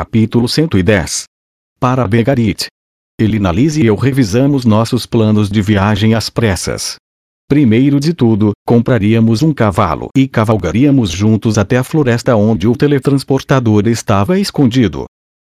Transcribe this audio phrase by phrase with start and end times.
[0.00, 1.24] Capítulo 110
[1.80, 2.66] Para Begarit.
[3.20, 6.94] Elinalise e eu revisamos nossos planos de viagem às pressas.
[7.48, 13.88] Primeiro de tudo, compraríamos um cavalo e cavalgaríamos juntos até a floresta onde o teletransportador
[13.88, 15.06] estava escondido.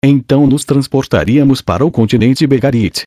[0.05, 3.01] Então nos transportaríamos para o continente Begarit.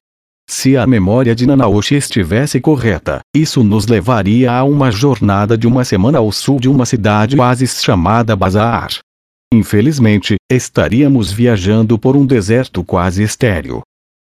[0.50, 5.86] Se a memória de Nanaoshi estivesse correta, isso nos levaria a uma jornada de uma
[5.86, 8.90] semana ao sul de uma cidade oásis chamada Bazar.
[9.54, 13.82] Infelizmente, estaríamos viajando por um deserto quase estéril.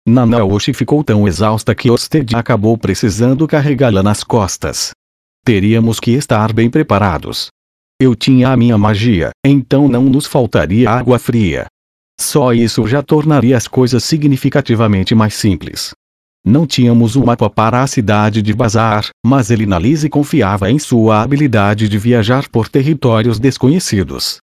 [0.09, 4.93] Nanaoshi ficou tão exausta que Osted acabou precisando carregá-la nas costas.
[5.45, 7.49] Teríamos que estar bem preparados.
[8.01, 11.67] Eu tinha a minha magia, então não nos faltaria água fria.
[12.19, 15.93] Só isso já tornaria as coisas significativamente mais simples.
[16.45, 21.89] Não tínhamos um mapa para a cidade de Bazar, mas Elinalise confiava em sua habilidade
[21.91, 24.39] de viajar por territórios desconhecidos.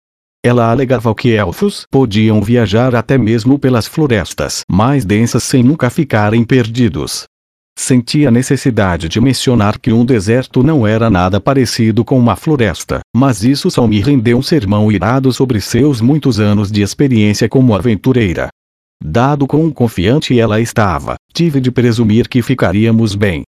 [0.46, 6.44] Ela alegava que elfos podiam viajar até mesmo pelas florestas mais densas sem nunca ficarem
[6.44, 7.24] perdidos.
[7.74, 13.00] Senti a necessidade de mencionar que um deserto não era nada parecido com uma floresta,
[13.16, 17.74] mas isso só me rendeu um sermão irado sobre seus muitos anos de experiência como
[17.74, 18.48] aventureira.
[19.02, 23.44] Dado quão confiante ela estava, tive de presumir que ficaríamos bem.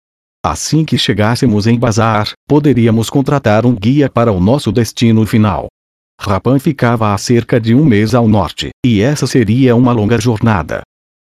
[0.46, 5.66] Assim que chegássemos em Bazar, poderíamos contratar um guia para o nosso destino final.
[6.20, 10.82] Rapan ficava a cerca de um mês ao norte, e essa seria uma longa jornada.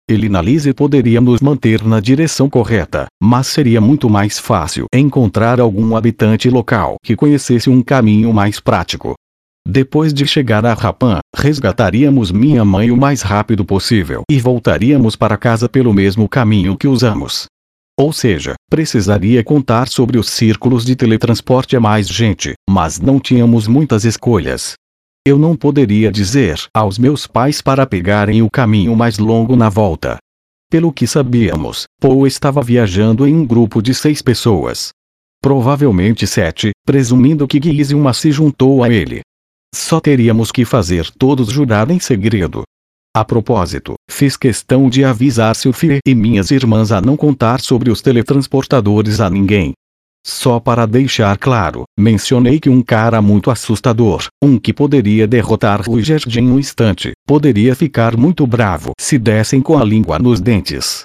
[0.10, 6.50] Elinalise poderia nos manter na direção correta, mas seria muito mais fácil encontrar algum habitante
[6.50, 9.14] local que conhecesse um caminho mais prático.
[9.68, 15.38] Depois de chegar a Rapan, resgataríamos minha mãe o mais rápido possível e voltaríamos para
[15.38, 17.46] casa pelo mesmo caminho que usamos.
[18.00, 23.68] Ou seja, precisaria contar sobre os círculos de teletransporte a mais gente, mas não tínhamos
[23.68, 24.76] muitas escolhas.
[25.28, 30.18] Eu não poderia dizer aos meus pais para pegarem o caminho mais longo na volta.
[30.72, 34.92] Pelo que sabíamos, Paul estava viajando em um grupo de seis pessoas.
[35.42, 39.20] Provavelmente sete, presumindo que Gizilma se juntou a ele.
[39.76, 42.64] Só teríamos que fazer todos jurar em segredo,
[43.16, 48.02] a propósito, fiz questão de avisar Sylphie e minhas irmãs a não contar sobre os
[48.02, 49.74] teletransportadores a ninguém.
[50.26, 56.40] Só para deixar claro, mencionei que um cara muito assustador, um que poderia derrotar Ruigerd
[56.40, 61.04] em um instante, poderia ficar muito bravo se dessem com a língua nos dentes.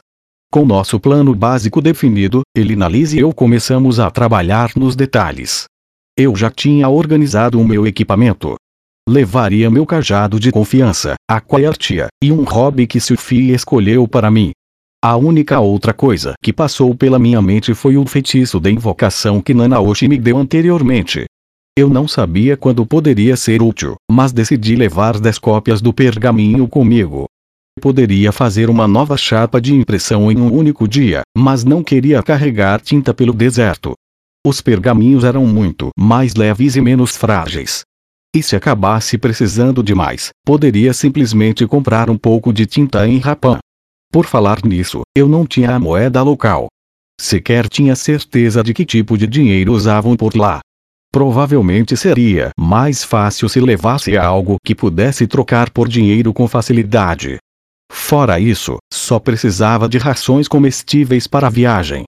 [0.53, 5.65] Com nosso plano básico definido, Elinalise e eu começamos a trabalhar nos detalhes.
[6.17, 8.55] Eu já tinha organizado o meu equipamento,
[9.09, 14.53] levaria meu cajado de confiança, a Quaertia, e um hobby que Sophie escolheu para mim.
[15.03, 19.53] A única outra coisa que passou pela minha mente foi o feitiço da invocação que
[19.53, 21.27] Nanaoshi me deu anteriormente.
[21.77, 27.27] Eu não sabia quando poderia ser útil, mas decidi levar 10 cópias do pergaminho comigo.
[27.81, 32.81] Poderia fazer uma nova chapa de impressão em um único dia, mas não queria carregar
[32.81, 33.93] tinta pelo deserto.
[34.47, 37.83] Os pergaminhos eram muito mais leves e menos frágeis,
[38.35, 43.59] e se acabasse precisando de mais, poderia simplesmente comprar um pouco de tinta em Rapan.
[44.13, 46.67] Por falar nisso, eu não tinha a moeda local.
[47.21, 50.61] Sequer tinha certeza de que tipo de dinheiro usavam por lá.
[51.13, 57.39] Provavelmente seria mais fácil se levasse algo que pudesse trocar por dinheiro com facilidade.
[57.91, 62.05] Fora isso, só precisava de rações comestíveis para a viagem.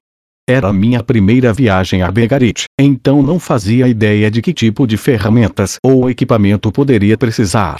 [0.48, 5.76] Era minha primeira viagem a Begarit, então não fazia ideia de que tipo de ferramentas
[5.82, 7.78] ou equipamento poderia precisar.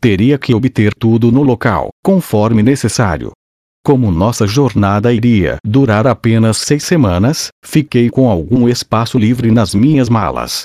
[0.00, 3.30] Teria que obter tudo no local, conforme necessário.
[3.84, 10.08] Como nossa jornada iria durar apenas seis semanas, fiquei com algum espaço livre nas minhas
[10.08, 10.64] malas.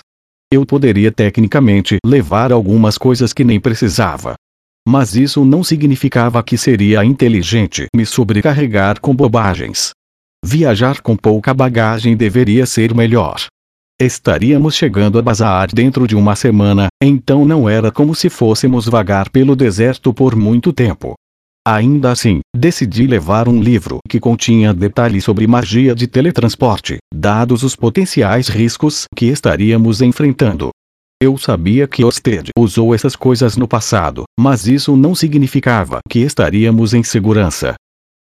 [0.52, 4.34] Eu poderia tecnicamente levar algumas coisas que nem precisava.
[4.88, 9.92] Mas isso não significava que seria inteligente me sobrecarregar com bobagens.
[10.50, 13.48] Viajar com pouca bagagem deveria ser melhor.
[14.00, 19.30] Estaríamos chegando a Bazar dentro de uma semana, então não era como se fôssemos vagar
[19.30, 21.16] pelo deserto por muito tempo.
[21.68, 27.76] Ainda assim, decidi levar um livro que continha detalhes sobre magia de teletransporte, dados os
[27.76, 30.70] potenciais riscos que estaríamos enfrentando.
[31.22, 36.94] Eu sabia que Osted usou essas coisas no passado, mas isso não significava que estaríamos
[36.94, 37.76] em segurança.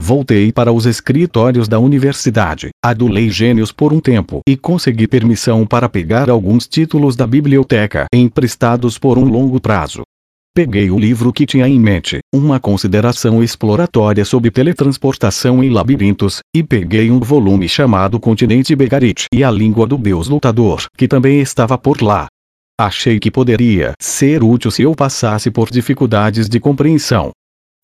[0.02, 5.90] Voltei para os escritórios da universidade, adulei gênios por um tempo e consegui permissão para
[5.90, 10.02] pegar alguns títulos da biblioteca emprestados por um longo prazo.
[10.54, 16.62] Peguei o livro que tinha em mente, uma consideração exploratória sobre teletransportação em labirintos, e
[16.62, 21.76] peguei um volume chamado Continente Begarit e a Língua do Deus Lutador, que também estava
[21.76, 22.26] por lá.
[22.80, 27.30] Achei que poderia ser útil se eu passasse por dificuldades de compreensão.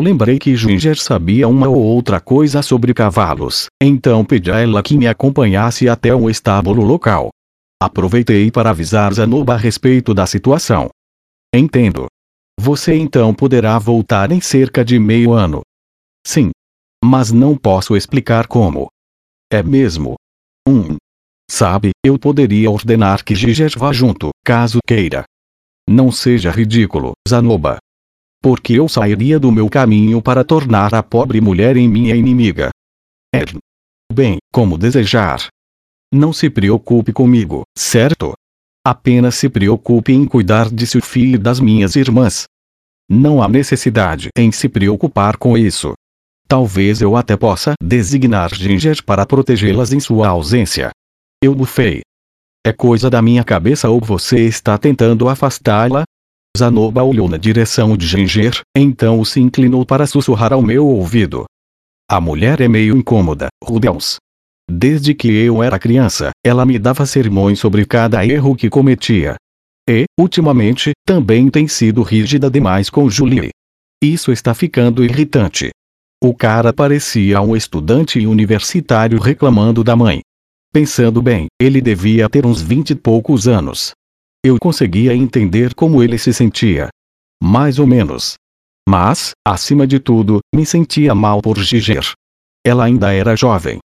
[0.00, 4.96] Lembrei que Ginger sabia uma ou outra coisa sobre cavalos, então pedi a ela que
[4.96, 7.30] me acompanhasse até um estábulo local.
[7.82, 10.90] Aproveitei para avisar Zanoba a respeito da situação.
[11.54, 12.06] Entendo.
[12.60, 15.62] Você então poderá voltar em cerca de meio ano.
[16.26, 16.50] Sim.
[17.02, 18.88] Mas não posso explicar como.
[19.50, 20.14] É mesmo.
[20.68, 20.96] Um.
[21.50, 25.24] Sabe, eu poderia ordenar que Giger vá junto, caso queira.
[25.88, 27.78] Não seja ridículo, Zanoba.
[28.46, 32.70] Porque eu sairia do meu caminho para tornar a pobre mulher em minha inimiga.
[33.34, 33.40] É.
[34.12, 35.48] Bem, como desejar.
[36.14, 38.34] Não se preocupe comigo, certo?
[38.86, 42.44] Apenas se preocupe em cuidar de seu filho e das minhas irmãs.
[43.10, 45.94] Não há necessidade em se preocupar com isso.
[46.46, 50.90] Talvez eu até possa designar Ginger para protegê-las em sua ausência.
[51.42, 52.02] Eu bufei.
[52.64, 56.04] É coisa da minha cabeça ou você está tentando afastá-la?
[56.56, 61.44] Zanoba olhou na direção de Ginger, então se inclinou para sussurrar ao meu ouvido.
[62.10, 64.16] A mulher é meio incômoda, Rudels.
[64.68, 69.36] Desde que eu era criança, ela me dava sermões sobre cada erro que cometia.
[69.88, 73.50] E, ultimamente, também tem sido rígida demais com Julie.
[74.02, 75.70] Isso está ficando irritante.
[76.22, 80.20] O cara parecia um estudante universitário reclamando da mãe.
[80.72, 83.92] Pensando bem, ele devia ter uns vinte e poucos anos.
[84.48, 86.86] Eu conseguia entender como ele se sentia.
[87.42, 88.34] Mais ou menos.
[88.88, 92.12] Mas, acima de tudo, me sentia mal por Giger.
[92.64, 93.78] Ela ainda era jovem.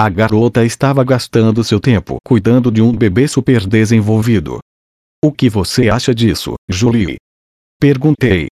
[0.00, 4.60] A garota estava gastando seu tempo cuidando de um bebê super desenvolvido.
[5.20, 7.16] O que você acha disso, Julie?
[7.80, 8.46] Perguntei.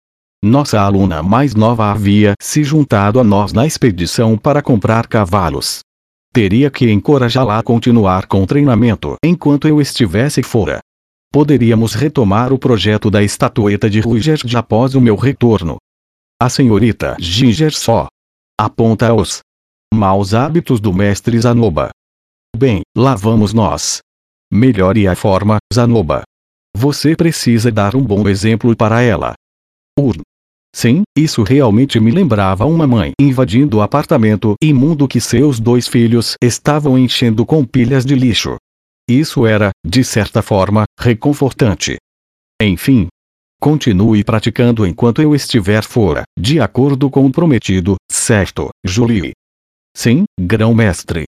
[0.40, 5.80] Nossa aluna mais nova havia se juntado a nós na expedição para comprar cavalos.
[6.32, 10.78] Teria que encorajá-la a continuar com o treinamento enquanto eu estivesse fora.
[11.32, 15.76] Poderíamos retomar o projeto da estatueta de Ruigerd após o meu retorno.
[16.40, 18.06] A senhorita Ginger só
[18.58, 19.40] aponta os
[19.92, 21.90] Maus hábitos do mestre Zanoba.
[22.56, 24.00] Bem, lá vamos nós.
[24.52, 26.22] Melhore a forma, Zanoba.
[26.76, 29.34] Você precisa dar um bom exemplo para ela.
[29.98, 30.20] Urn.
[30.74, 36.36] Sim, isso realmente me lembrava uma mãe invadindo o apartamento imundo que seus dois filhos
[36.42, 38.56] estavam enchendo com pilhas de lixo.
[39.08, 41.96] Isso era, de certa forma, reconfortante.
[42.60, 43.08] Enfim.
[43.60, 49.32] Continue praticando enquanto eu estiver fora, de acordo com o prometido, certo, Julie?
[49.96, 51.24] Sim, grão-mestre.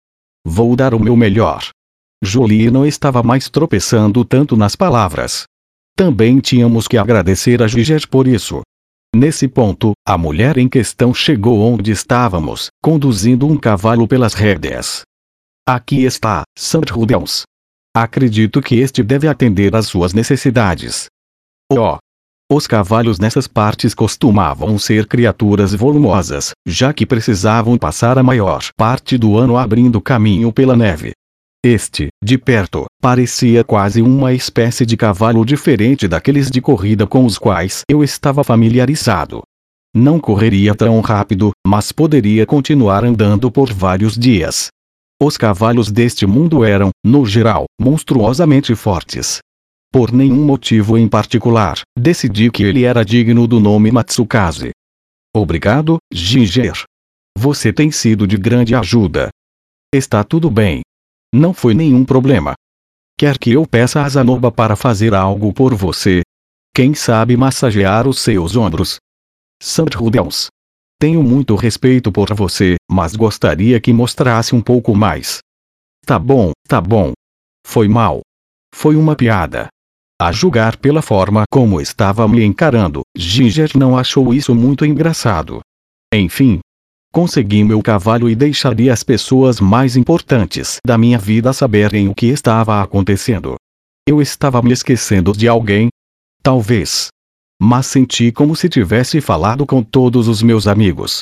[0.45, 1.69] Vou dar o meu melhor.
[2.21, 5.45] Jolie não estava mais tropeçando tanto nas palavras.
[5.95, 8.61] Também tínhamos que agradecer a Giger por isso.
[9.15, 15.03] Nesse ponto, a mulher em questão chegou onde estávamos, conduzindo um cavalo pelas rédeas.
[15.65, 16.91] Aqui está, St.
[16.91, 17.43] Rudels.
[17.99, 21.07] Acredito que este deve atender às suas necessidades.
[21.71, 21.97] Oh,
[22.47, 29.17] os cavalos nessas partes costumavam ser criaturas volumosas, já que precisavam passar a maior parte
[29.17, 31.13] do ano abrindo caminho pela neve.
[31.65, 37.39] Este, de perto, parecia quase uma espécie de cavalo diferente daqueles de corrida com os
[37.39, 39.41] quais eu estava familiarizado.
[39.95, 44.67] Não correria tão rápido, mas poderia continuar andando por vários dias.
[45.21, 49.39] Os cavalos deste mundo eram, no geral, monstruosamente fortes,
[49.91, 54.71] por nenhum motivo em particular, decidi que ele era digno do nome Matsukaze.
[55.35, 56.83] Obrigado, Ginger.
[57.37, 59.29] Você tem sido de grande ajuda.
[59.93, 60.81] Está tudo bem.
[61.33, 62.53] Não foi nenhum problema.
[63.17, 66.21] Quer que eu peça a Zanoba para fazer algo por você?
[66.75, 68.97] Quem sabe massagear os seus ombros?
[69.61, 70.47] Sant Rudels.
[70.99, 75.39] Tenho muito respeito por você, mas gostaria que mostrasse um pouco mais.
[76.03, 77.13] Tá bom, tá bom.
[77.65, 78.21] Foi mal.
[78.73, 79.67] Foi uma piada.
[80.19, 85.59] A julgar pela forma como estava me encarando, Ginger não achou isso muito engraçado.
[86.11, 86.59] Enfim.
[87.13, 92.25] Consegui meu cavalo e deixaria as pessoas mais importantes da minha vida saberem o que
[92.25, 93.55] estava acontecendo.
[94.07, 95.89] Eu estava me esquecendo de alguém?
[96.41, 97.09] Talvez.
[97.61, 101.21] Mas senti como se tivesse falado com todos os meus amigos.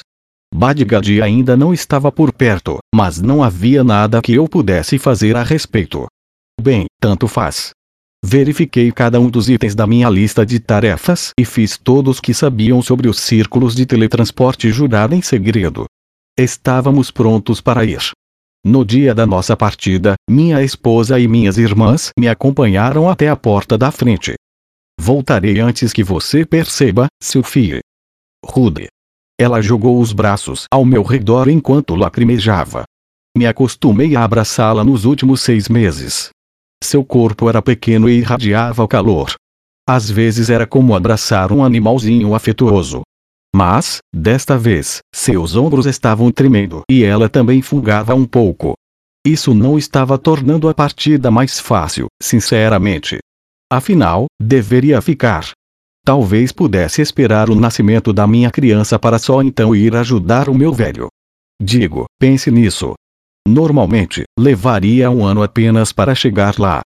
[0.53, 5.43] Badgad ainda não estava por perto, mas não havia nada que eu pudesse fazer a
[5.43, 6.05] respeito.
[6.61, 7.71] Bem, tanto faz.
[8.23, 12.81] Verifiquei cada um dos itens da minha lista de tarefas e fiz todos que sabiam
[12.81, 15.85] sobre os círculos de teletransporte jurar em segredo.
[16.37, 18.01] Estávamos prontos para ir.
[18.65, 23.77] No dia da nossa partida, minha esposa e minhas irmãs me acompanharam até a porta
[23.77, 24.33] da frente.
[24.99, 27.79] Voltarei antes que você perceba, Sophie.
[28.43, 28.87] Rude.
[29.39, 32.85] Ela jogou os braços ao meu redor enquanto lacrimejava.
[33.37, 36.29] Me acostumei a abraçá-la nos últimos seis meses.
[36.81, 39.33] Seu corpo era pequeno e irradiava o calor,
[39.87, 43.01] Às vezes era como abraçar um animalzinho afetuoso.
[43.55, 48.73] Mas, desta vez, seus ombros estavam tremendo e ela também fungava um pouco.
[49.25, 53.19] Isso não estava tornando a partida mais fácil, sinceramente.
[53.72, 55.51] Afinal, deveria ficar.
[56.05, 60.72] Talvez pudesse esperar o nascimento da minha criança para só então ir ajudar o meu
[60.72, 61.07] velho.
[61.60, 62.93] Digo, pense nisso.
[63.48, 66.81] Normalmente, levaria um ano apenas para chegar lá.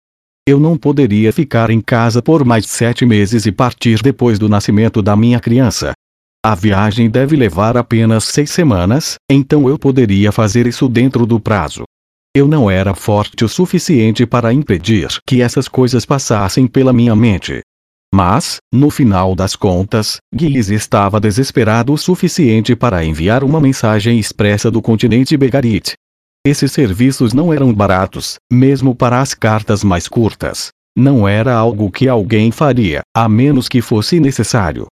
[0.47, 5.01] Eu não poderia ficar em casa por mais sete meses e partir depois do nascimento
[5.01, 5.91] da minha criança.
[6.43, 11.83] A viagem deve levar apenas seis semanas, então eu poderia fazer isso dentro do prazo.
[12.35, 17.61] Eu não era forte o suficiente para impedir que essas coisas passassem pela minha mente.
[18.13, 24.71] Mas, no final das contas, Guiz estava desesperado o suficiente para enviar uma mensagem expressa
[24.71, 25.93] do continente Begarit,
[26.45, 30.69] esses serviços não eram baratos, mesmo para as cartas mais curtas.
[30.97, 34.87] Não era algo que alguém faria, a menos que fosse necessário.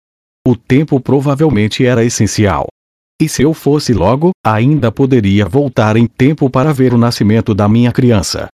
[0.47, 2.67] O tempo provavelmente era essencial.
[3.21, 7.67] E se eu fosse logo, ainda poderia voltar em tempo para ver o nascimento da
[7.67, 8.49] minha criança.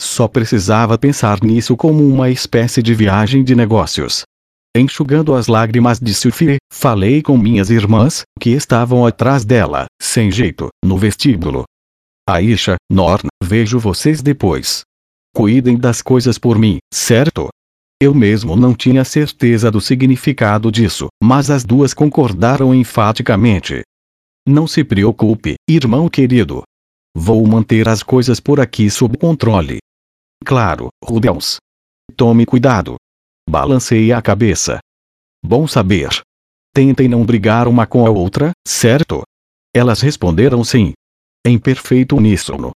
[0.00, 4.22] Só precisava pensar nisso como uma espécie de viagem de negócios.
[4.74, 10.68] Enxugando as lágrimas de Sophie, falei com minhas irmãs, que estavam atrás dela, sem jeito,
[10.84, 11.64] no vestíbulo.
[12.28, 14.82] Aisha, Norn, vejo vocês depois.
[15.34, 17.48] Cuidem das coisas por mim, certo?
[18.00, 23.82] Eu mesmo não tinha certeza do significado disso, mas as duas concordaram enfaticamente.
[24.48, 26.62] Não se preocupe, irmão querido.
[27.16, 29.78] Vou manter as coisas por aqui sob controle.
[30.44, 31.56] Claro, Rudels.
[32.16, 32.94] Tome cuidado.
[33.50, 34.78] Balancei a cabeça.
[35.44, 36.10] Bom saber.
[36.72, 39.22] Tentem não brigar uma com a outra, certo?
[39.74, 40.92] Elas responderam sim,
[41.44, 42.70] em perfeito uníssono.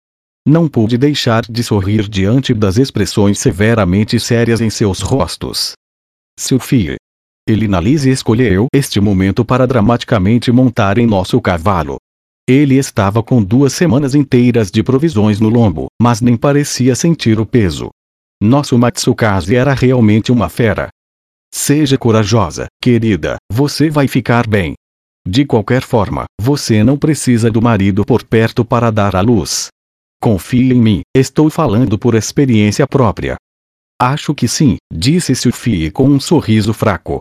[0.48, 5.74] Não pude deixar de sorrir diante das expressões severamente sérias em seus rostos.
[6.40, 6.96] Sophie.
[7.51, 11.98] Elinalise escolheu este momento para dramaticamente montar em nosso cavalo.
[12.48, 17.46] Ele estava com duas semanas inteiras de provisões no lombo, mas nem parecia sentir o
[17.46, 17.89] peso.
[18.41, 20.89] Nosso Matsukaze era realmente uma fera.
[21.53, 24.74] Seja corajosa, querida, você vai ficar bem.
[25.27, 29.68] De qualquer forma, você não precisa do marido por perto para dar à luz.
[30.22, 33.36] Confie em mim, estou falando por experiência própria.
[34.01, 37.20] Acho que sim, disse Sophie com um sorriso fraco.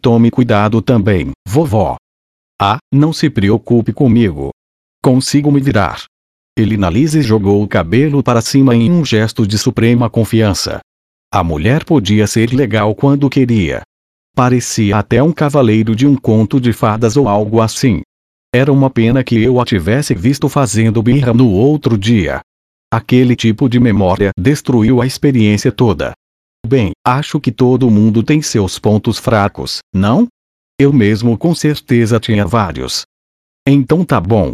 [0.00, 1.96] Tome cuidado também, vovó.
[2.60, 4.50] Ah, não se preocupe comigo.
[5.02, 6.04] Consigo me virar.
[6.58, 10.80] Elinalise jogou o cabelo para cima em um gesto de suprema confiança.
[11.32, 13.82] A mulher podia ser legal quando queria.
[14.34, 18.02] Parecia até um cavaleiro de um conto de fadas ou algo assim.
[18.54, 22.40] Era uma pena que eu a tivesse visto fazendo birra no outro dia.
[22.92, 26.12] Aquele tipo de memória destruiu a experiência toda.
[26.66, 30.28] Bem, acho que todo mundo tem seus pontos fracos, não?
[30.80, 33.02] Eu mesmo com certeza tinha vários.
[33.66, 34.52] Então tá bom.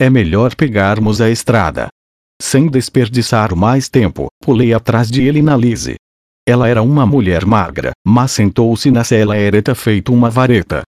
[0.00, 1.88] É melhor pegarmos a estrada.
[2.40, 5.96] Sem desperdiçar mais tempo, pulei atrás de ele na Lise.
[6.48, 10.82] Ela era uma mulher magra, mas sentou-se na cela ereta feito uma vareta.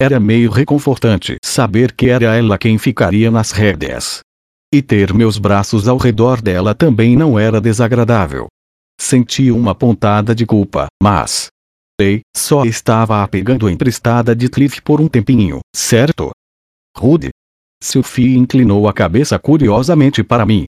[0.00, 4.20] Era meio reconfortante saber que era ela quem ficaria nas rédeas.
[4.72, 8.46] E ter meus braços ao redor dela também não era desagradável.
[9.04, 11.48] Senti uma pontada de culpa, mas.
[12.00, 16.30] Ei, só estava a pegando emprestada de Cliff por um tempinho, certo?
[16.96, 17.30] Rude?
[17.82, 20.66] Sophie inclinou a cabeça curiosamente para mim.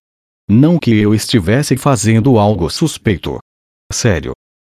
[0.50, 3.38] Não que eu estivesse fazendo algo suspeito,
[3.92, 4.32] Sério.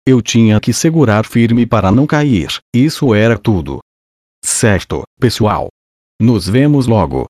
[0.08, 3.80] Eu tinha que segurar firme para não cair, isso era tudo.
[4.46, 5.68] Certo, pessoal.
[6.22, 7.26] Nos vemos logo.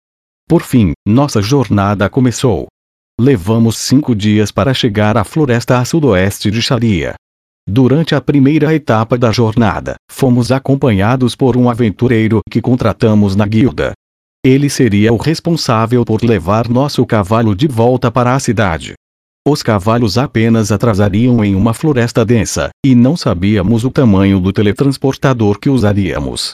[0.46, 2.68] Por fim, nossa jornada começou.
[3.20, 7.16] Levamos cinco dias para chegar à floresta a sudoeste de Sharia.
[7.68, 13.94] Durante a primeira etapa da jornada, fomos acompanhados por um aventureiro que contratamos na guilda.
[14.46, 18.94] Ele seria o responsável por levar nosso cavalo de volta para a cidade.
[19.48, 25.58] Os cavalos apenas atrasariam em uma floresta densa, e não sabíamos o tamanho do teletransportador
[25.58, 26.54] que usaríamos.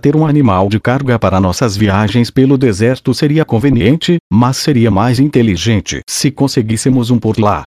[0.00, 5.20] Ter um animal de carga para nossas viagens pelo deserto seria conveniente, mas seria mais
[5.20, 7.64] inteligente se conseguíssemos um por lá.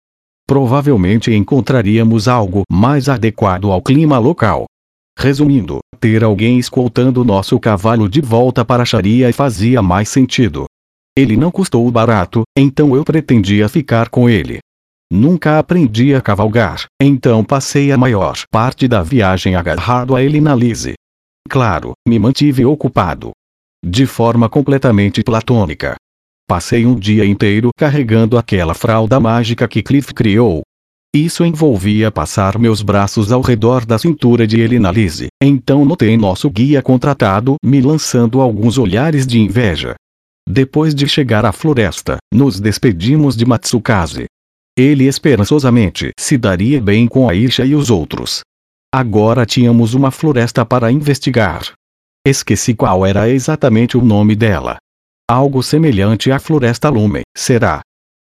[0.49, 4.65] Provavelmente encontraríamos algo mais adequado ao clima local.
[5.19, 10.65] Resumindo, ter alguém escoltando nosso cavalo de volta para a Sharia fazia mais sentido.
[11.15, 14.59] Ele não custou barato, então eu pretendia ficar com ele.
[15.13, 20.55] Nunca aprendi a cavalgar, então passei a maior parte da viagem agarrado a ele na
[20.55, 20.95] Lise.
[21.49, 23.33] Claro, me mantive ocupado.
[23.85, 25.97] De forma completamente platônica.
[26.49, 30.63] Passei um dia inteiro carregando aquela fralda mágica que Cliff criou.
[31.15, 35.27] Isso envolvia passar meus braços ao redor da cintura de Elinalise.
[35.43, 39.95] Então notei nosso guia contratado me lançando alguns olhares de inveja.
[40.49, 44.25] Depois de chegar à floresta, nos despedimos de Matsukaze.
[44.77, 48.41] Ele esperançosamente se daria bem com Aisha e os outros.
[48.95, 51.73] Agora tínhamos uma floresta para investigar.
[52.27, 54.77] Esqueci qual era exatamente o nome dela.
[55.27, 57.81] Algo semelhante à floresta lume, será?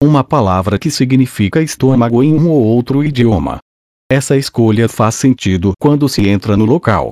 [0.03, 3.58] Uma palavra que significa estômago em um ou outro idioma.
[4.12, 7.10] Essa escolha faz sentido quando se entra no local.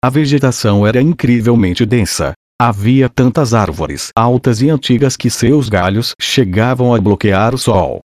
[0.00, 2.34] A vegetação era incrivelmente densa.
[2.60, 7.98] Havia tantas árvores altas e antigas que seus galhos chegavam a bloquear o sol.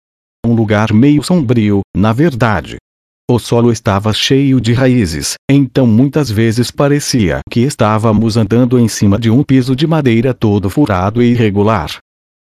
[0.45, 2.77] Um lugar meio sombrio, na verdade.
[3.27, 9.17] O solo estava cheio de raízes, então muitas vezes parecia que estávamos andando em cima
[9.17, 11.89] de um piso de madeira todo furado e irregular.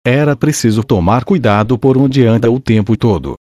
[0.06, 3.34] Era preciso tomar cuidado por onde anda o tempo todo.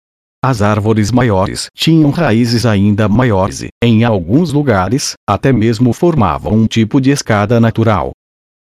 [0.44, 6.66] As árvores maiores tinham raízes ainda maiores e, em alguns lugares, até mesmo formavam um
[6.66, 8.14] tipo de escada natural.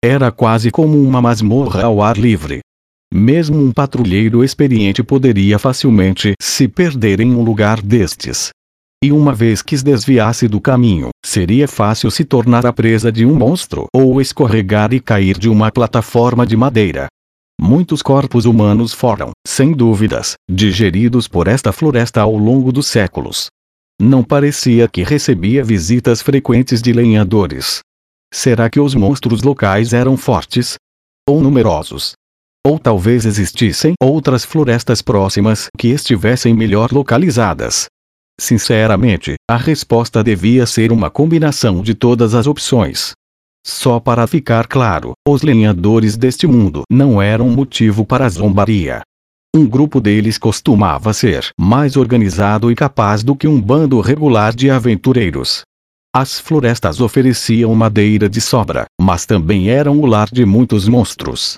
[0.05, 2.59] Era quase como uma masmorra ao ar livre.
[3.11, 8.51] Mesmo um patrulheiro experiente poderia facilmente se perder em um lugar destes.
[9.03, 13.27] E uma vez que se desviasse do caminho, seria fácil se tornar a presa de
[13.27, 17.05] um monstro ou escorregar e cair de uma plataforma de madeira.
[17.61, 23.47] Muitos corpos humanos foram, sem dúvidas, digeridos por esta floresta ao longo dos séculos.
[24.01, 27.81] Não parecia que recebia visitas frequentes de lenhadores.
[28.33, 30.75] Será que os monstros locais eram fortes?
[31.29, 32.13] Ou numerosos?
[32.65, 37.87] Ou talvez existissem outras florestas próximas que estivessem melhor localizadas?
[38.39, 43.13] Sinceramente, a resposta devia ser uma combinação de todas as opções.
[43.65, 49.01] Só para ficar claro, os lenhadores deste mundo não eram motivo para zombaria.
[49.55, 54.69] Um grupo deles costumava ser mais organizado e capaz do que um bando regular de
[54.69, 55.63] aventureiros.
[56.15, 61.55] As florestas ofereciam madeira de sobra, mas também eram o lar de muitos monstros.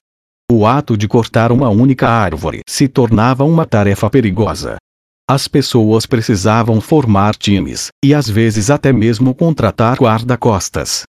[0.52, 4.78] O ato de cortar uma única árvore se tornava uma tarefa perigosa.
[5.32, 11.04] As pessoas precisavam formar times, e às vezes até mesmo contratar guarda-costas.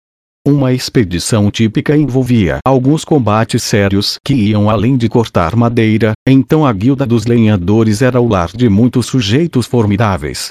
[0.45, 6.73] Uma expedição típica envolvia alguns combates sérios que iam além de cortar madeira, então a
[6.73, 10.49] guilda dos lenhadores era o lar de muitos sujeitos formidáveis.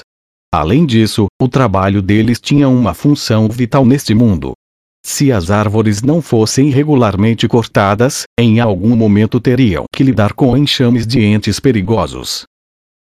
[0.51, 4.53] Além disso, o trabalho deles tinha uma função vital neste mundo.
[5.05, 11.05] Se as árvores não fossem regularmente cortadas, em algum momento teriam que lidar com enxames
[11.05, 12.49] de entes perigosos.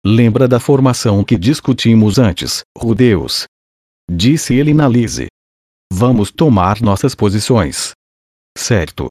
[0.07, 3.45] Lembra da formação que discutimos antes, Rudeus?
[4.07, 5.25] Disse ele na Lise.
[5.91, 7.93] Vamos tomar nossas posições.
[8.55, 9.07] Certo.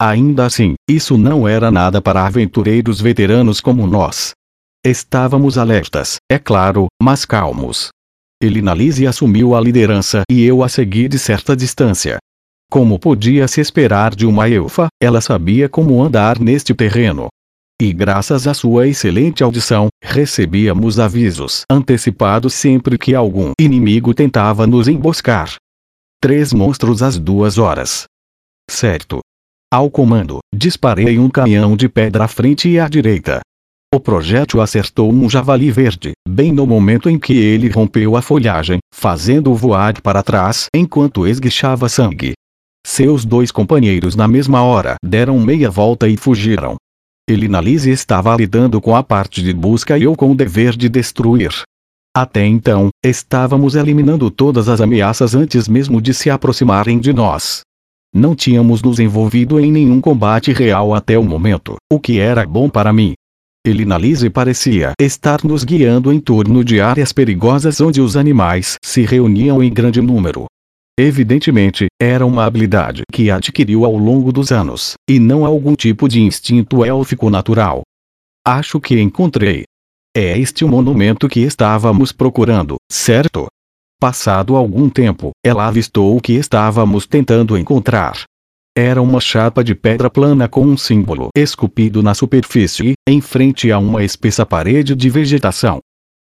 [0.00, 4.34] Ainda assim, isso não era nada para aventureiros veteranos como nós.
[4.86, 7.88] Estávamos alertas, é claro, mas calmos.
[8.40, 12.18] Elinalise assumiu a liderança e eu a segui de certa distância.
[12.70, 17.26] Como podia se esperar de uma elfa, ela sabia como andar neste terreno.
[17.80, 24.88] E graças à sua excelente audição, recebíamos avisos antecipados sempre que algum inimigo tentava nos
[24.88, 25.56] emboscar.
[26.18, 28.04] Três monstros às duas horas.
[28.70, 29.20] Certo.
[29.70, 33.40] Ao comando, disparei um canhão de pedra à frente e à direita.
[33.94, 38.78] O projétil acertou um javali verde, bem no momento em que ele rompeu a folhagem,
[38.90, 42.32] fazendo-o voar para trás enquanto esguichava sangue.
[42.86, 46.76] Seus dois companheiros na mesma hora deram meia volta e fugiram.
[47.28, 51.50] Elinalise estava lidando com a parte de busca e eu com o dever de destruir.
[52.16, 57.62] Até então, estávamos eliminando todas as ameaças antes mesmo de se aproximarem de nós.
[58.14, 62.70] Não tínhamos nos envolvido em nenhum combate real até o momento, o que era bom
[62.70, 63.14] para mim.
[63.66, 69.60] Elinalise parecia estar nos guiando em torno de áreas perigosas onde os animais se reuniam
[69.60, 70.46] em grande número.
[70.98, 76.20] Evidentemente, era uma habilidade que adquiriu ao longo dos anos, e não algum tipo de
[76.20, 77.82] instinto élfico natural.
[78.46, 79.64] Acho que encontrei,
[80.16, 83.48] é este o monumento que estávamos procurando, certo?
[84.00, 88.24] Passado algum tempo, ela avistou o que estávamos tentando encontrar.
[88.74, 93.78] Era uma chapa de pedra plana com um símbolo esculpido na superfície, em frente a
[93.78, 95.80] uma espessa parede de vegetação.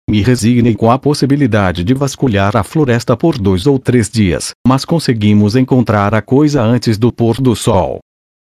[0.10, 4.84] Me resignei com a possibilidade de vasculhar a floresta por dois ou três dias, mas
[4.84, 8.00] conseguimos encontrar a coisa antes do pôr do sol.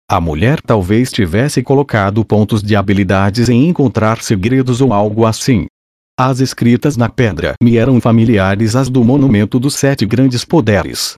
[0.09, 5.67] A mulher talvez tivesse colocado pontos de habilidades em encontrar segredos ou algo assim.
[6.19, 11.13] As escritas na pedra me eram familiares às do monumento dos sete grandes poderes.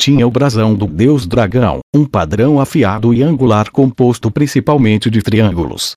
[0.00, 5.92] Tinha o brasão do deus dragão, um padrão afiado e angular composto principalmente de triângulos.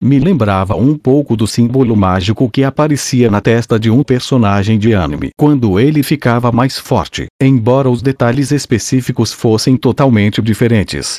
[0.00, 4.94] Me lembrava um pouco do símbolo mágico que aparecia na testa de um personagem de
[4.94, 11.18] anime quando ele ficava mais forte, embora os detalhes específicos fossem totalmente diferentes.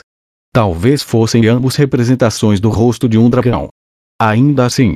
[0.53, 3.67] Talvez fossem ambos representações do rosto de um dragão.
[4.17, 4.95] Ainda assim,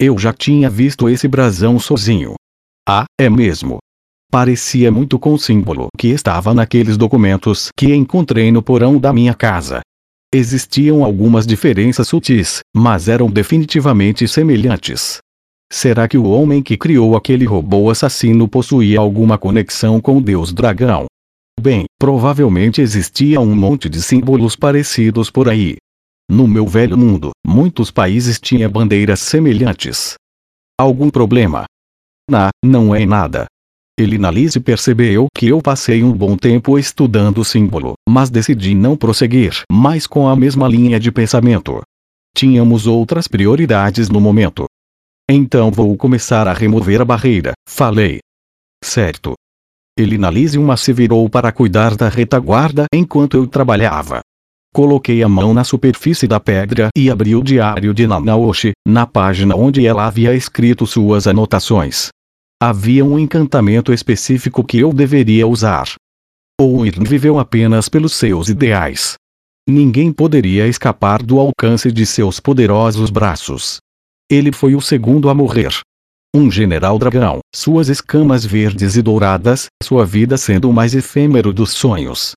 [0.00, 2.34] eu já tinha visto esse brasão sozinho.
[2.88, 3.78] Ah, é mesmo.
[4.28, 9.34] Parecia muito com o símbolo que estava naqueles documentos que encontrei no porão da minha
[9.34, 9.82] casa.
[10.32, 15.18] Existiam algumas diferenças sutis, mas eram definitivamente semelhantes.
[15.72, 20.52] Será que o homem que criou aquele robô assassino possuía alguma conexão com o deus
[20.52, 21.06] dragão?
[21.60, 25.78] Bem, provavelmente existia um monte de símbolos parecidos por aí.
[26.30, 30.14] No meu velho mundo, muitos países tinham bandeiras semelhantes.
[30.78, 31.64] Algum problema?
[32.30, 33.46] Não, não é nada.
[33.98, 39.62] Elinalise percebeu que eu passei um bom tempo estudando o símbolo, mas decidi não prosseguir
[39.70, 41.82] mais com a mesma linha de pensamento.
[42.34, 44.64] Tínhamos outras prioridades no momento.
[45.30, 48.20] Então vou começar a remover a barreira, falei.
[48.82, 49.34] Certo.
[49.98, 54.20] Elinalise uma se virou para cuidar da retaguarda enquanto eu trabalhava.
[54.72, 59.56] Coloquei a mão na superfície da pedra e abri o diário de Nanaoshi, na página
[59.56, 62.08] onde ela havia escrito suas anotações.
[62.62, 65.94] Havia um encantamento específico que eu deveria usar.
[66.60, 69.14] Owen viveu apenas pelos seus ideais.
[69.66, 73.78] Ninguém poderia escapar do alcance de seus poderosos braços.
[74.30, 75.70] Ele foi o segundo a morrer.
[76.36, 81.70] Um general dragão, suas escamas verdes e douradas, sua vida sendo o mais efêmero dos
[81.70, 82.32] sonhos.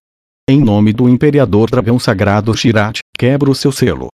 [0.50, 4.08] Em nome do Imperador Dragão Sagrado Shirat, quebro o seu selo.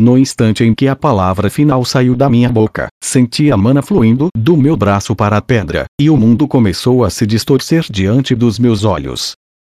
[0.00, 4.28] No instante em que a palavra final saiu da minha boca, senti a mana fluindo
[4.36, 8.58] do meu braço para a pedra, e o mundo começou a se distorcer diante dos
[8.58, 9.32] meus olhos.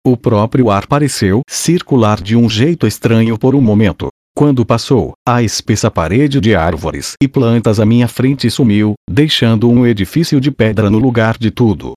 [0.07, 4.09] O próprio ar pareceu circular de um jeito estranho por um momento.
[4.35, 9.87] Quando passou, a espessa parede de árvores e plantas à minha frente sumiu, deixando um
[9.87, 11.92] edifício de pedra no lugar de tudo.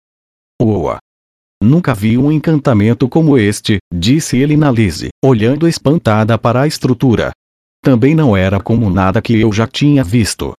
[0.61, 0.97] Oa!
[1.63, 7.31] Nunca vi um encantamento como este, disse ele na Lise, olhando espantada para a estrutura,
[7.85, 10.53] também não era como nada que eu já tinha visto.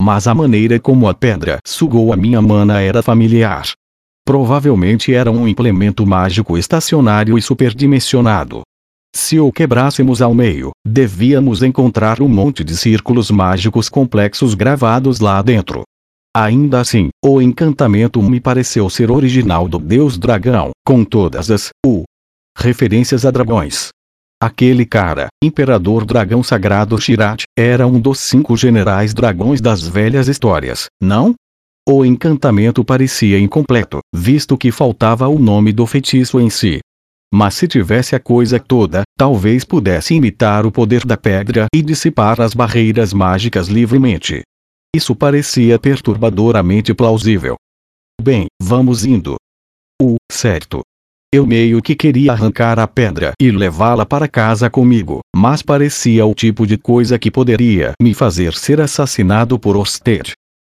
[0.00, 3.66] Mas a maneira como a pedra sugou a minha mana era familiar.
[4.26, 8.62] Provavelmente era um implemento mágico estacionário e superdimensionado.
[9.14, 15.42] Se o quebrássemos ao meio, devíamos encontrar um monte de círculos mágicos complexos gravados lá
[15.42, 15.82] dentro.
[16.34, 22.04] Ainda assim, o encantamento me pareceu ser original do deus dragão, com todas as u
[22.56, 23.90] referências a dragões.
[24.42, 30.86] Aquele cara, Imperador Dragão Sagrado Shirat, era um dos cinco generais dragões das velhas histórias,
[30.98, 31.34] não?
[31.86, 36.78] O encantamento parecia incompleto, visto que faltava o nome do feitiço em si.
[37.30, 42.40] Mas se tivesse a coisa toda, talvez pudesse imitar o poder da pedra e dissipar
[42.40, 44.40] as barreiras mágicas livremente.
[44.96, 47.56] Isso parecia perturbadoramente plausível.
[48.22, 49.36] Bem, vamos indo.
[50.00, 50.80] O certo
[51.32, 56.34] eu meio que queria arrancar a pedra e levá-la para casa comigo, mas parecia o
[56.34, 60.32] tipo de coisa que poderia me fazer ser assassinado por Oster.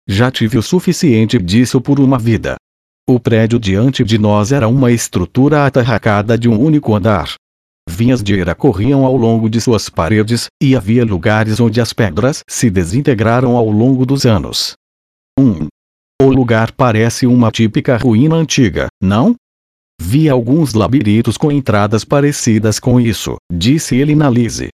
[0.07, 2.55] Já tive o suficiente disso por uma vida.
[3.09, 7.33] O prédio diante de nós era uma estrutura atarracada de um único andar.
[7.89, 12.41] Vinhas de era corriam ao longo de suas paredes, e havia lugares onde as pedras
[12.47, 14.73] se desintegraram ao longo dos anos.
[15.37, 15.43] 1.
[15.43, 15.67] Um.
[16.21, 19.35] O lugar parece uma típica ruína antiga, não?
[19.99, 24.69] Vi alguns labirintos com entradas parecidas com isso, disse ele na Lise.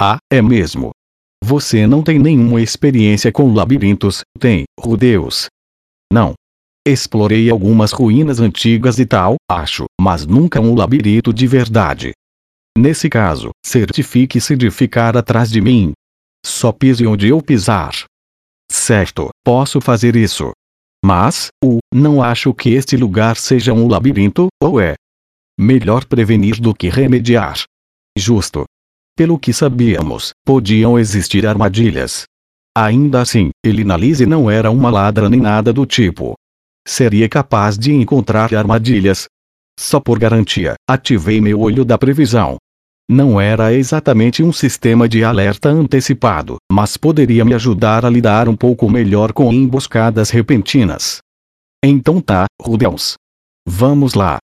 [0.00, 0.90] Ah, é mesmo.
[1.42, 5.46] Você não tem nenhuma experiência com labirintos, tem, Rudeus?
[6.12, 6.34] Não.
[6.86, 12.12] Explorei algumas ruínas antigas e tal, acho, mas nunca um labirinto de verdade.
[12.76, 15.92] Nesse caso, certifique-se de ficar atrás de mim.
[16.44, 17.92] Só pise onde eu pisar.
[18.70, 20.52] Certo, posso fazer isso.
[21.04, 24.94] Mas, o, não acho que este lugar seja um labirinto, ou é?
[25.58, 27.62] Melhor prevenir do que remediar.
[28.16, 28.64] Justo.
[29.16, 32.24] Pelo que sabíamos, podiam existir armadilhas.
[32.76, 36.34] Ainda assim, Elinalise não era uma ladra nem nada do tipo.
[36.86, 39.26] Seria capaz de encontrar armadilhas.
[39.78, 42.58] Só por garantia, ativei meu olho da previsão,
[43.10, 48.54] não era exatamente um sistema de alerta antecipado, mas poderia me ajudar a lidar um
[48.54, 51.18] pouco melhor com emboscadas repentinas.
[51.84, 53.14] Então tá, Rudels.
[53.66, 54.38] Vamos lá.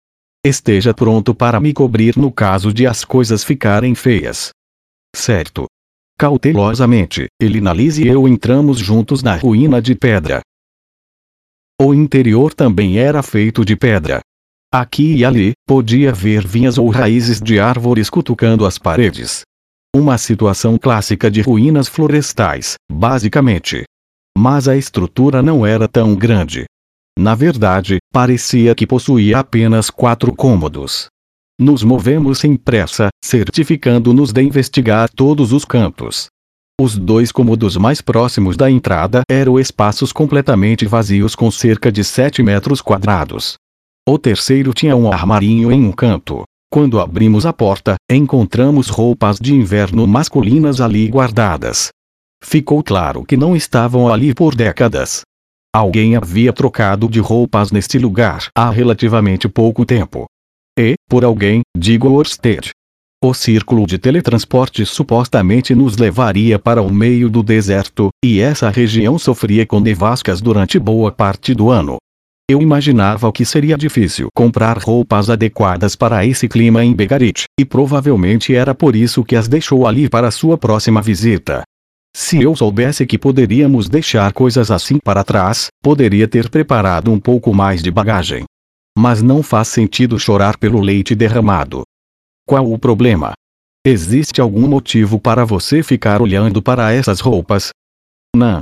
[0.44, 4.50] Esteja pronto para me cobrir no caso de as coisas ficarem feias.
[5.16, 5.68] Certo.
[6.18, 10.42] Cautelosamente, Elinalise e eu entramos juntos na ruína de pedra.
[11.80, 14.22] O interior também era feito de pedra,
[14.78, 19.44] Aqui e ali, podia ver vinhas ou raízes de árvores cutucando as paredes.
[19.96, 23.86] Uma situação clássica de ruínas florestais, basicamente.
[24.38, 26.66] Mas a estrutura não era tão grande.
[27.18, 31.08] Na verdade, parecia que possuía apenas quatro cômodos.
[31.58, 36.26] Nos movemos sem pressa, certificando-nos de investigar todos os cantos.
[36.82, 42.44] Os dois cômodos mais próximos da entrada eram espaços completamente vazios com cerca de 7
[42.44, 43.56] metros quadrados.
[44.08, 46.44] O terceiro tinha um armarinho em um canto.
[46.72, 51.90] Quando abrimos a porta, encontramos roupas de inverno masculinas ali guardadas.
[52.44, 55.22] Ficou claro que não estavam ali por décadas.
[55.76, 60.26] Alguém havia trocado de roupas neste lugar há relativamente pouco tempo.
[60.78, 62.70] E, por alguém, digo Orsted.
[63.24, 69.18] O círculo de teletransporte supostamente nos levaria para o meio do deserto, e essa região
[69.18, 71.98] sofria com nevascas durante boa parte do ano.
[72.48, 78.54] Eu imaginava que seria difícil comprar roupas adequadas para esse clima em Begarit, e provavelmente
[78.54, 81.64] era por isso que as deixou ali para sua próxima visita.
[82.16, 87.52] Se eu soubesse que poderíamos deixar coisas assim para trás, poderia ter preparado um pouco
[87.52, 88.44] mais de bagagem.
[88.96, 91.82] Mas não faz sentido chorar pelo leite derramado.
[92.48, 93.34] Qual o problema?
[93.84, 97.70] Existe algum motivo para você ficar olhando para essas roupas?
[98.36, 98.62] Não.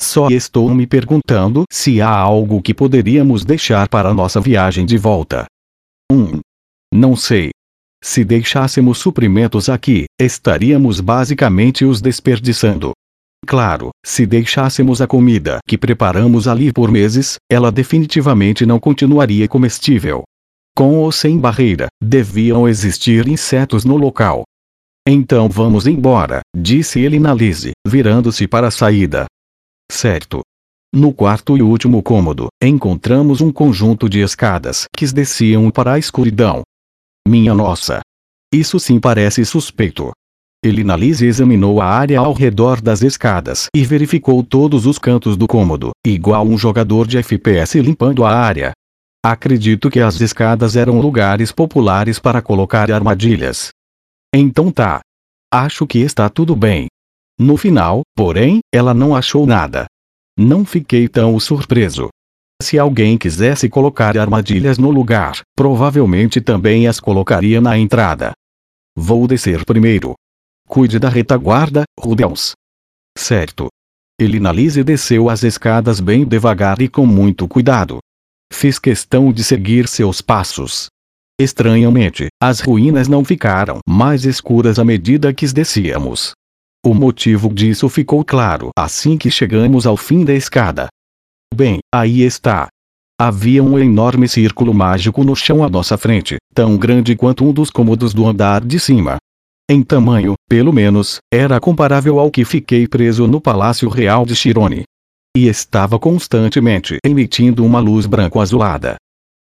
[0.00, 5.44] Só estou me perguntando se há algo que poderíamos deixar para nossa viagem de volta.
[6.10, 6.16] 1.
[6.16, 6.40] Um.
[6.92, 7.50] Não sei.
[8.02, 12.92] Se deixássemos suprimentos aqui, estaríamos basicamente os desperdiçando.
[13.46, 20.22] Claro, se deixássemos a comida que preparamos ali por meses, ela definitivamente não continuaria comestível.
[20.74, 24.44] Com ou sem barreira, deviam existir insetos no local.
[25.06, 29.26] Então vamos embora, disse ele na Lise, virando-se para a saída.
[29.90, 30.40] Certo.
[30.94, 36.62] No quarto e último cômodo, encontramos um conjunto de escadas que desciam para a escuridão.
[37.26, 38.00] Minha nossa!
[38.52, 40.10] Isso sim parece suspeito.
[40.64, 45.90] Elinalise examinou a área ao redor das escadas e verificou todos os cantos do cômodo,
[46.04, 48.72] igual um jogador de FPS limpando a área.
[49.24, 53.68] Acredito que as escadas eram lugares populares para colocar armadilhas.
[54.34, 55.00] Então tá.
[55.52, 56.88] Acho que está tudo bem.
[57.40, 59.86] No final, porém, ela não achou nada.
[60.38, 62.10] Não fiquei tão surpreso.
[62.62, 68.32] Se alguém quisesse colocar armadilhas no lugar, provavelmente também as colocaria na entrada.
[68.94, 70.12] Vou descer primeiro.
[70.68, 72.52] Cuide da retaguarda, Rudels.
[73.16, 73.68] Certo.
[74.20, 78.00] Elinalise desceu as escadas bem devagar e com muito cuidado.
[78.52, 80.88] Fiz questão de seguir seus passos.
[81.40, 86.34] Estranhamente, as ruínas não ficaram mais escuras à medida que descíamos.
[86.84, 90.88] O motivo disso ficou claro assim que chegamos ao fim da escada.
[91.54, 92.68] Bem, aí está.
[93.20, 97.68] Havia um enorme círculo mágico no chão à nossa frente, tão grande quanto um dos
[97.70, 99.18] cômodos do andar de cima.
[99.70, 104.84] Em tamanho, pelo menos, era comparável ao que fiquei preso no Palácio Real de Chirone
[105.36, 108.96] e estava constantemente emitindo uma luz branco-azulada.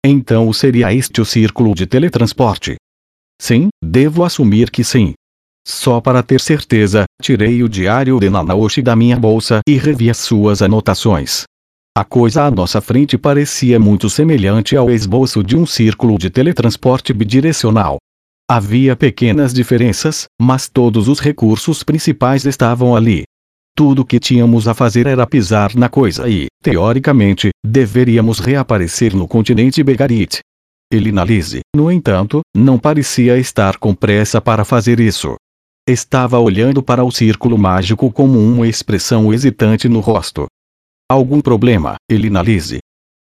[0.05, 2.77] Então seria este o círculo de teletransporte?
[3.41, 5.15] Sim, devo assumir que sim.
[5.67, 10.19] Só para ter certeza, tirei o diário de Nanaoshi da minha bolsa e revi as
[10.19, 11.45] suas anotações.
[11.97, 17.13] A coisa à nossa frente parecia muito semelhante ao esboço de um círculo de teletransporte
[17.13, 17.99] bidirecional.
[18.51, 23.23] Havia pequenas diferenças, mas todos os recursos principais estavam ali.
[23.77, 29.27] Tudo o que tínhamos a fazer era pisar na coisa e, teoricamente, deveríamos reaparecer no
[29.27, 30.41] continente Begarit.
[30.93, 35.37] Elinalise, no entanto, não parecia estar com pressa para fazer isso.
[35.89, 40.47] Estava olhando para o círculo mágico com uma expressão hesitante no rosto.
[41.11, 42.79] Algum problema, Elinalise?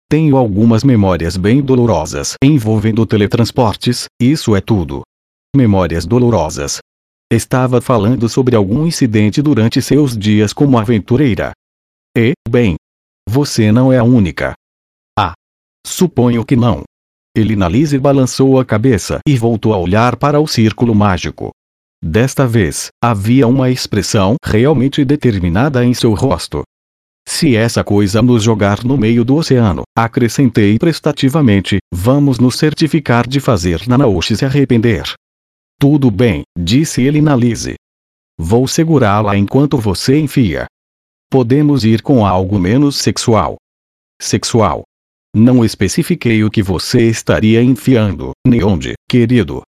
[0.10, 5.02] Tenho algumas memórias bem dolorosas envolvendo teletransportes, isso é tudo.
[5.56, 6.82] Memórias dolorosas,
[7.32, 11.54] Estava falando sobre algum incidente durante seus dias como aventureira.
[12.14, 12.76] E, bem,
[13.26, 14.52] você não é a única.
[15.18, 15.32] Ah.
[15.88, 16.84] Suponho que não.
[17.34, 21.52] Elinalise balançou a cabeça e voltou a olhar para o círculo mágico.
[22.04, 26.64] Desta vez, havia uma expressão realmente determinada em seu rosto.
[27.28, 33.40] Se essa coisa nos jogar no meio do oceano, acrescentei prestativamente, vamos nos certificar de
[33.40, 35.04] fazer Nanaoshi se arrepender.
[35.80, 37.76] Tudo bem, disse ele na Lise.
[38.38, 40.66] Vou segurá-la enquanto você enfia.
[41.30, 43.58] Podemos ir com algo menos sexual.
[44.20, 44.84] Sexual.
[45.34, 49.62] Não especifiquei o que você estaria enfiando, nem onde, querido.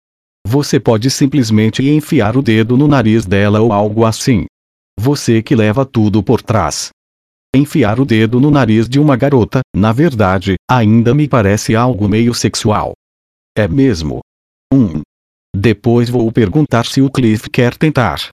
[0.46, 4.46] Você pode simplesmente enfiar o dedo no nariz dela ou algo assim.
[4.98, 6.90] Você que leva tudo por trás.
[7.54, 12.32] Enfiar o dedo no nariz de uma garota, na verdade, ainda me parece algo meio
[12.34, 12.92] sexual.
[13.56, 14.20] É mesmo.
[14.72, 15.02] Um,
[15.54, 18.28] Depois vou perguntar se o Cliff quer tentar.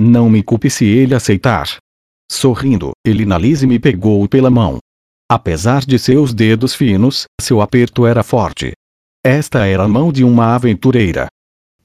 [0.00, 1.76] Não me culpe se ele aceitar.
[2.30, 4.78] Sorrindo, Elinalise me pegou pela mão.
[5.30, 8.72] Apesar de seus dedos finos, seu aperto era forte.
[9.24, 11.28] Esta era a mão de uma aventureira.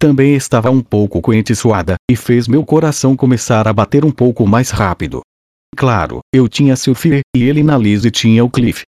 [0.03, 4.45] Também estava um pouco quente e e fez meu coração começar a bater um pouco
[4.45, 5.21] mais rápido.
[5.77, 8.83] Claro, eu tinha Sylphie, e Elinalise tinha o Cliff.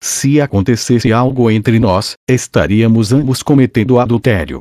[0.00, 4.60] Se acontecesse algo entre nós, estaríamos ambos cometendo adultério.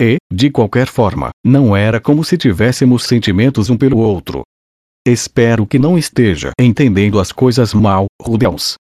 [0.00, 4.42] E, de qualquer forma, não era como se tivéssemos sentimentos um pelo outro.
[5.04, 8.76] Espero que não esteja entendendo as coisas mal, Rudels.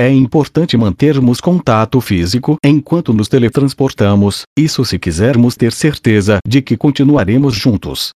[0.00, 6.74] É importante mantermos contato físico enquanto nos teletransportamos, isso se quisermos ter certeza de que
[6.74, 8.08] continuaremos juntos.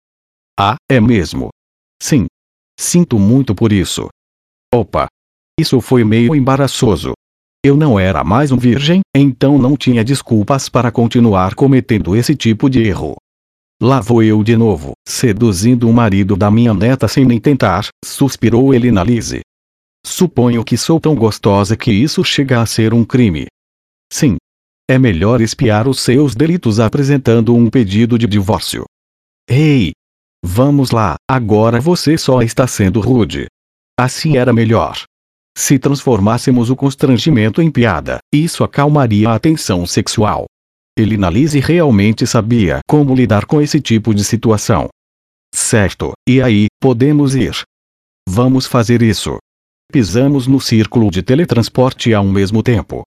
[0.57, 1.49] Ah, é mesmo.
[2.01, 2.25] Sim.
[2.79, 4.07] Sinto muito por isso.
[4.73, 5.07] Opa!
[5.59, 7.11] Isso foi meio embaraçoso.
[7.61, 12.69] Eu não era mais um virgem, então não tinha desculpas para continuar cometendo esse tipo
[12.69, 13.17] de erro.
[13.81, 18.73] Lá vou eu de novo, seduzindo o marido da minha neta sem nem tentar, suspirou
[18.73, 19.41] ele na Lise.
[20.05, 23.47] Suponho que sou tão gostosa que isso chega a ser um crime.
[24.11, 24.37] Sim.
[24.89, 28.83] É melhor espiar os seus delitos apresentando um pedido de divórcio.
[29.49, 29.93] Ei!
[30.45, 33.47] Vamos lá, agora você só está sendo rude.
[33.97, 35.03] Assim era melhor.
[35.57, 40.45] Se transformássemos o constrangimento em piada, isso acalmaria a tensão sexual.
[40.97, 44.89] Elinalise realmente sabia como lidar com esse tipo de situação.
[45.53, 47.61] Certo, e aí, podemos ir.
[48.27, 49.37] Vamos fazer isso.
[49.93, 53.03] Pisamos no círculo de teletransporte ao mesmo tempo.